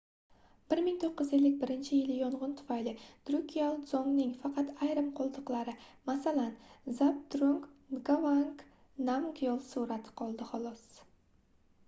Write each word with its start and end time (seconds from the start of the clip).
1951-yili 0.73 2.13
yongʻin 2.19 2.53
tufayli 2.61 2.93
drukgyal 3.29 3.75
dzongning 3.81 4.31
faqat 4.45 4.71
ayrim 4.85 5.11
qoldiqlari 5.19 5.75
masalan 6.11 6.57
zabdrung 7.01 7.59
ngavang 7.99 8.43
namgyal 9.11 9.61
surati 9.69 10.15
qoldi 10.23 10.49
xolos 10.55 10.87